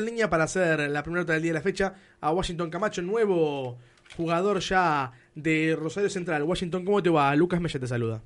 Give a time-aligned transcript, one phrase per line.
[0.00, 3.02] en línea para hacer la primera nota del día de la fecha a Washington Camacho,
[3.02, 3.78] nuevo
[4.16, 6.42] jugador ya de Rosario Central.
[6.42, 7.34] Washington, ¿cómo te va?
[7.36, 8.22] Lucas Mella te saluda.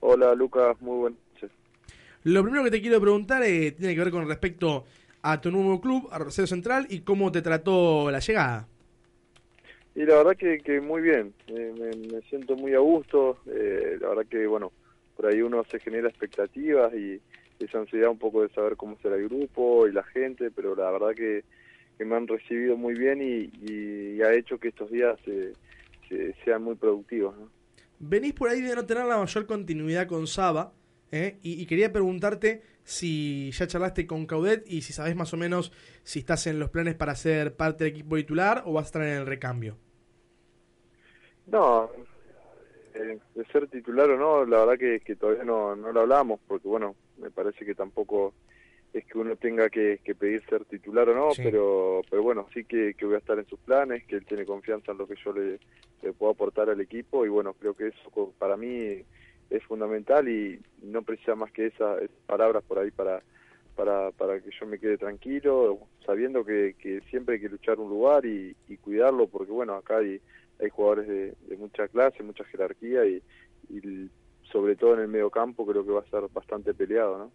[0.00, 1.50] Hola Lucas, muy buenas noches.
[2.24, 4.84] Lo primero que te quiero preguntar eh, tiene que ver con respecto
[5.22, 8.68] a tu nuevo club, a Rosario Central, y cómo te trató la llegada.
[9.94, 14.26] Y la verdad que, que muy bien, me, siento muy a gusto, eh, la verdad
[14.28, 14.72] que bueno,
[15.16, 17.20] por ahí uno se genera expectativas y
[17.64, 20.90] esa ansiedad un poco de saber cómo será el grupo y la gente, pero la
[20.90, 21.44] verdad que,
[21.98, 25.18] me han recibido muy bien y, ha hecho que estos días
[26.44, 27.34] sean muy productivos.
[27.98, 30.72] Venís por ahí de no tener la mayor continuidad con Saba
[31.12, 31.38] ¿eh?
[31.42, 36.18] y, quería preguntarte si ya charlaste con Caudet y si sabes más o menos si
[36.18, 39.18] estás en los planes para ser parte del equipo titular o vas a estar en
[39.18, 39.76] el recambio.
[41.46, 41.90] No,
[42.94, 46.40] eh, de ser titular o no, la verdad que, que todavía no, no lo hablamos,
[46.46, 48.34] porque bueno, me parece que tampoco
[48.92, 52.94] es que uno tenga que, pedir ser titular o no, pero pero bueno, sí que,
[53.02, 55.58] voy a estar en sus planes, que él tiene confianza en lo que yo le,
[56.12, 59.04] puedo aportar al equipo y bueno, creo que eso para mí
[59.50, 63.22] es fundamental y no precisa más que esas, palabras por ahí para,
[63.74, 67.88] para, para que yo me quede tranquilo, sabiendo que, que siempre hay que luchar un
[67.88, 70.20] lugar y, cuidarlo, porque bueno, acá hay,
[70.60, 73.22] hay jugadores de, de mucha clase, mucha jerarquía y,
[73.70, 74.10] y
[74.54, 77.32] sobre todo en el medio campo, creo que va a ser bastante peleado, ¿no?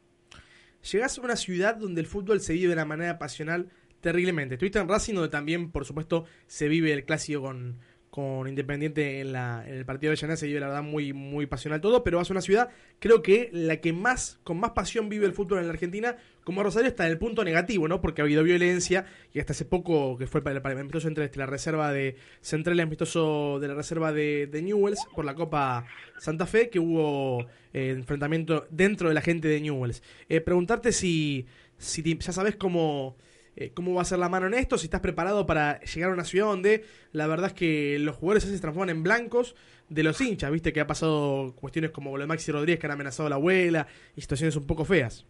[0.90, 4.56] Llegás a una ciudad donde el fútbol se vive de una manera pasional terriblemente.
[4.56, 7.80] Estuviste en Racing, donde también, por supuesto, se vive el clásico con,
[8.20, 11.46] con Independiente en, la, en el partido de Llané se vive la verdad muy, muy
[11.46, 15.26] pasional todo, pero a una ciudad, creo que la que más, con más pasión vive
[15.26, 18.02] el fútbol en la Argentina, como Rosario, está en el punto negativo, ¿no?
[18.02, 21.46] Porque ha habido violencia y hasta hace poco, que fue el amistoso entre este, la
[21.46, 25.86] reserva de Central y amistoso de la reserva de, de Newells por la Copa
[26.18, 30.04] Santa Fe, que hubo eh, enfrentamiento dentro de la gente de Newells.
[30.28, 31.46] Eh, preguntarte si
[31.78, 33.16] ya sabes cómo
[33.60, 36.14] eh, cómo va a ser la mano en esto, si estás preparado para llegar a
[36.14, 39.54] una ciudad donde la verdad es que los jugadores se transforman en blancos
[39.90, 42.94] de los hinchas, viste que ha pasado cuestiones como lo de Maxi Rodríguez que han
[42.94, 45.26] amenazado a la abuela y situaciones un poco feas.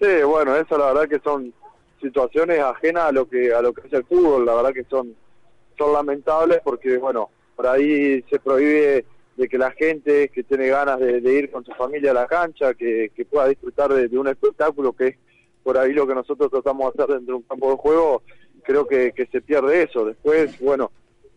[0.00, 1.52] Sí, bueno, eso la verdad que son
[2.00, 5.14] situaciones ajenas a lo que a lo que es el fútbol, la verdad que son
[5.76, 9.04] son lamentables porque bueno, por ahí se prohíbe
[9.36, 12.72] de que la gente que tiene ganas de, ir con su familia a la cancha,
[12.72, 15.16] que, pueda disfrutar de, de, un espectáculo que es
[15.62, 18.22] por ahí lo que nosotros tratamos de hacer dentro de un campo de juego,
[18.62, 20.04] creo que, se pierde eso.
[20.04, 20.90] Después, bueno,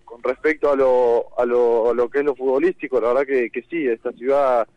[0.05, 3.49] con respecto a lo, a lo, a lo que es lo futbolístico, la verdad que,
[3.49, 4.67] que sí, esta ciudad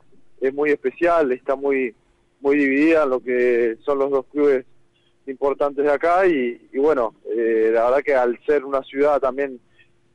[0.40, 1.94] es muy especial, está muy,
[2.40, 4.64] muy dividida en lo que son los dos clubes
[5.26, 9.60] importantes de acá y, bueno, eh, la verdad que al ser una ciudad también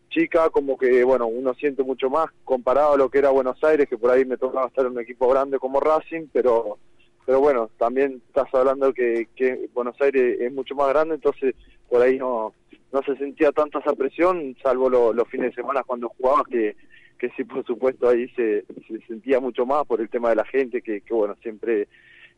[0.09, 3.87] chica, como que bueno, uno siente mucho más comparado a lo que era Buenos Aires,
[3.87, 6.77] que por ahí me tocaba estar en un equipo grande como Racing, pero
[7.25, 11.55] pero bueno, también estás hablando que, que Buenos Aires es mucho más grande, entonces
[11.89, 12.53] por ahí no,
[12.91, 16.75] no se sentía tanta esa presión, salvo los fines de semana cuando jugabas, que,
[17.17, 20.45] que sí, por supuesto, ahí se, se sentía mucho más por el tema de la
[20.45, 21.87] gente, que, que bueno, siempre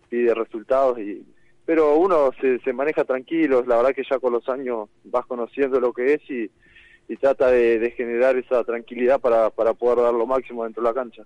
[0.10, 1.26] pide resultados, y
[1.66, 5.80] pero uno se, se maneja tranquilo, la verdad que ya con los años vas conociendo
[5.80, 6.52] lo que es y,
[7.08, 10.90] y trata de, de generar esa tranquilidad para, para poder dar lo máximo dentro de
[10.90, 11.24] la cancha.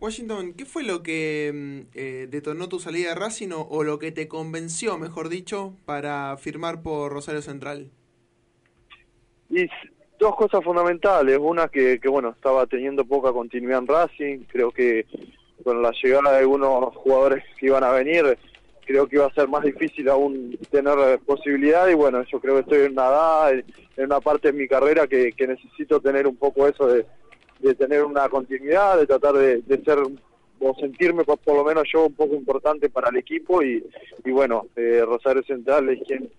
[0.00, 4.12] Washington, ¿qué fue lo que mm, eh, detonó tu salida de Racing o, lo que
[4.12, 7.90] te convenció, mejor dicho, para firmar por Rosario Central?
[9.48, 9.66] Y
[10.18, 11.38] dos cosas fundamentales.
[11.40, 14.38] Una que, bueno, estaba teniendo poca continuidad en Racing.
[14.48, 15.06] Creo que
[15.62, 18.36] con la llegada de algunos jugadores que iban a venir,
[18.84, 21.88] creo que iba a ser más difícil aún tener posibilidad.
[21.88, 25.06] Y bueno, yo creo que estoy en una edad, en una parte de mi carrera
[25.06, 27.06] que necesito tener un poco eso de
[27.64, 29.98] de tener una continuidad, de tratar de, ser
[30.60, 33.82] o sentirme por, lo menos yo un poco importante para el equipo y,
[34.26, 36.30] bueno, eh, Rosario Central es quien,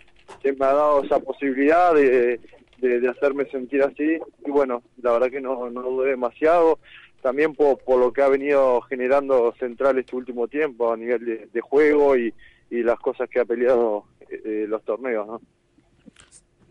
[0.57, 2.39] me ha dado esa posibilidad de,
[2.77, 6.77] de, hacerme sentir así y bueno, la verdad que no, no dudé demasiado,
[7.21, 11.61] también por, por lo que ha venido generando Central este último tiempo a nivel de,
[11.61, 12.31] juego y,
[12.69, 15.27] y las cosas que ha peleado eh, los torneos.
[15.27, 15.41] ¿no?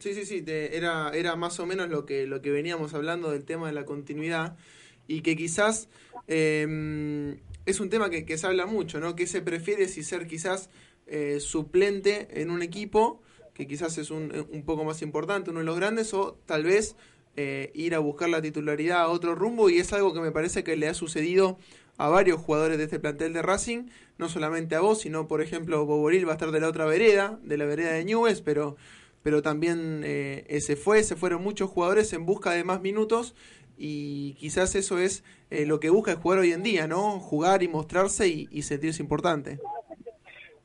[0.04, 3.46] Sí, sí, sí, era, era más o menos lo que, lo que veníamos hablando del
[3.46, 4.54] tema de la continuidad
[5.08, 5.88] y que quizás
[6.28, 9.16] em, es un tema que, se habla mucho, ¿no?
[9.16, 10.68] ¿Qué se prefiere si ser quizás
[11.06, 13.22] eh, suplente en un equipo,
[13.54, 16.96] que quizás es un, un, poco más importante, uno de los grandes, o tal vez
[17.36, 20.64] eh, ir a buscar la titularidad a otro rumbo y es algo que me parece
[20.64, 21.56] que le ha sucedido
[21.96, 23.86] a varios jugadores de este plantel de Racing,
[24.18, 27.40] no solamente a vos, sino por ejemplo Boboril va a estar de la otra vereda,
[27.42, 28.76] de la vereda de Newell's, pero
[29.24, 33.34] pero también eh, se fue, se fueron muchos jugadores en busca de más minutos
[33.76, 37.18] y quizás eso es eh, lo que busca el jugador hoy en día, ¿no?
[37.18, 39.58] Jugar y mostrarse y, sentirse importante.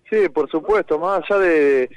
[0.09, 1.89] Sí, por supuesto, más allá de,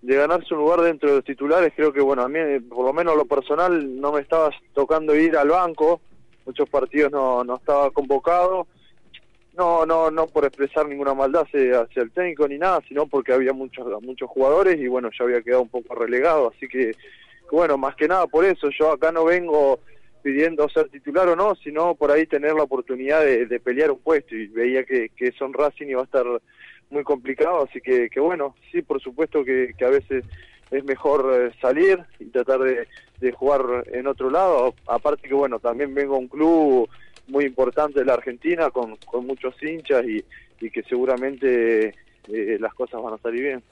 [0.00, 3.14] ganarse un lugar dentro de los titulares, creo que, bueno, a mí, por lo menos
[3.14, 6.00] lo personal, no me estaba tocando ir al banco,
[6.46, 8.66] muchos partidos no, no estaba convocado,
[9.56, 13.52] no, no, no por expresar ninguna maldad hacia, el técnico ni nada, sino porque había
[13.52, 16.92] muchos, muchos jugadores y bueno, ya había quedado un poco relegado, así que,
[17.50, 19.80] bueno, más que nada por eso, yo acá no vengo
[20.22, 23.98] pidiendo ser titular o no, sino por ahí tener la oportunidad de, de pelear un
[23.98, 26.26] puesto y veía que, que Son Racing iba a estar
[26.90, 30.24] muy complicado, así que, que bueno, sí, por supuesto que, que a veces
[30.70, 32.86] es mejor eh, salir y tratar de,
[33.20, 36.88] de, jugar en otro lado, aparte que bueno, también vengo a un club
[37.28, 40.24] muy importante de la Argentina con, con muchos hinchas y,
[40.60, 41.94] y que seguramente
[42.28, 43.62] eh, las cosas van a salir bien.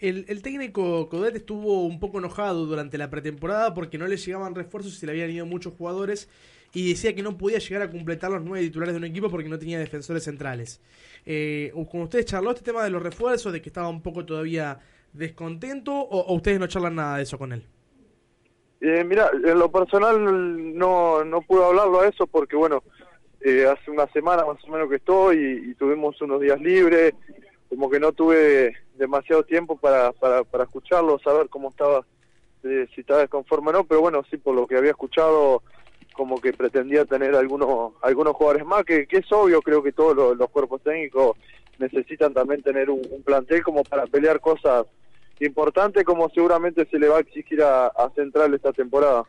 [0.00, 4.54] El, el, técnico Codet estuvo un poco enojado durante la pretemporada porque no le llegaban
[4.54, 6.28] refuerzos y se le habían ido muchos jugadores
[6.74, 9.48] y decía que no podía llegar a completar los nueve titulares de un equipo porque
[9.48, 10.80] no tenía defensores centrales.
[11.24, 14.80] Eh, ¿Con ustedes charló este tema de los refuerzos, de que estaba un poco todavía
[15.12, 17.64] descontento o, o ustedes no charlan nada de eso con él?
[18.86, 22.82] Eh, mira, en lo personal no, no pude hablarlo a eso porque, bueno,
[23.40, 27.14] eh, hace una semana más o menos que estoy y, tuvimos unos días libres,
[27.70, 32.04] como que no tuve demasiado tiempo para, para, para escucharlo, saber cómo estaba,
[32.64, 35.62] eh, si estaba desconforme o no, pero bueno, sí, por lo que había escuchado,
[36.12, 40.14] como que pretendía tener algunos algunos jugadores más, que, que es obvio, creo que todos
[40.14, 41.38] los, los cuerpos técnicos
[41.78, 44.84] necesitan también tener un, un, plantel como para pelear cosas
[45.40, 49.24] importantes, como seguramente se le va a exigir a, a Central esta temporada.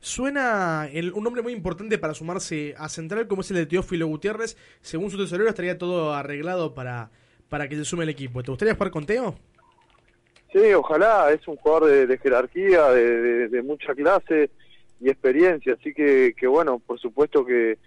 [0.00, 4.06] Suena el, un nombre muy importante para sumarse a Central, como es el de Teófilo
[4.06, 4.56] Gutiérrez.
[4.80, 7.10] Según su tesorero, estaría todo arreglado para,
[7.48, 8.42] para que se sume el equipo.
[8.42, 9.34] ¿Te gustaría jugar con Teo?
[10.52, 11.30] Sí, ojalá.
[11.32, 14.50] Es un jugador de, de jerarquía, de, de, de mucha clase
[15.00, 17.78] y experiencia, así que, que bueno, por supuesto que,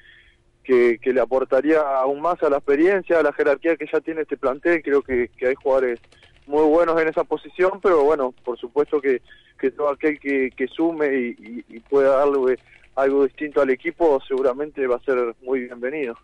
[0.63, 4.21] que, que, le aportaría aún más a la experiencia, a la jerarquía que ya tiene
[4.21, 5.99] este plantel, creo que, que hay jugadores
[6.47, 9.21] muy buenos en esa posición, pero bueno, por supuesto que,
[9.77, 12.57] todo aquel que, que sume y, pueda darle
[12.95, 16.17] algo distinto al equipo seguramente va a ser muy bienvenido.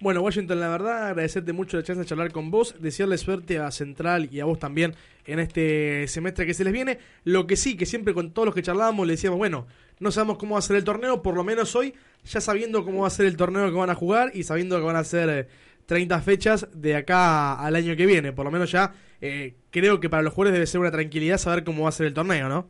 [0.00, 3.70] Bueno, Washington, la verdad, agradecerte mucho la chance de charlar con vos, desearle suerte a
[3.70, 4.94] Central y a vos también
[5.26, 6.98] en este semestre que se les viene.
[7.24, 9.66] Lo que sí, que siempre con todos los que charlábamos le decíamos, bueno,
[9.98, 11.92] no sabemos cómo va a ser el torneo, por lo menos hoy,
[12.24, 14.84] ya sabiendo cómo va a ser el torneo que van a jugar y sabiendo que
[14.86, 15.48] van a ser
[15.90, 18.32] 30 eh, fechas de acá al año que viene.
[18.32, 21.64] Por lo menos ya eh, creo que para los jugadores debe ser una tranquilidad saber
[21.64, 22.66] cómo va a ser el torneo, ¿no?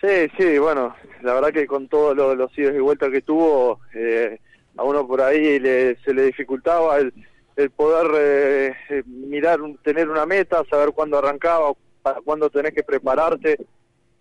[0.00, 3.80] Sí, sí, bueno, la verdad que con todos los, los idos y vueltas que tuvo...
[3.94, 4.38] Eh
[4.78, 7.12] a uno por ahí le, se le dificultaba el,
[7.56, 12.84] el poder eh, eh, mirar, tener una meta, saber cuándo arrancaba, para cuándo tenés que
[12.84, 13.58] prepararte.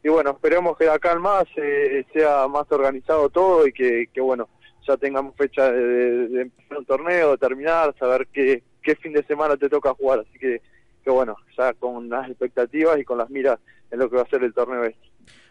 [0.04, 4.10] Y bueno, esperemos que de acá al más eh, sea más organizado todo y que
[4.20, 4.50] bueno,
[4.88, 9.14] ya tengamos fecha de, de, de, empezar un torneo, de terminar, saber qué, qué fin
[9.14, 10.20] de semana te toca jugar.
[10.20, 10.62] Así que,
[11.04, 13.60] que bueno, ya con las expectativas y con las miras
[13.92, 15.08] en lo que va a ser el torneo este.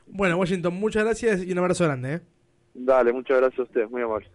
[0.07, 2.15] Bueno, Washington, muchas gracias y un abrazo grande.
[2.15, 2.21] ¿eh?
[2.75, 4.29] Dale, muchas gracias a ustedes, muy amable.